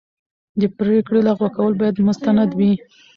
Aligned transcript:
د 0.59 0.61
پرېکړې 0.77 1.19
لغوه 1.27 1.49
کول 1.57 1.73
باید 1.81 2.03
مستند 2.07 2.49
وي. 2.57 2.73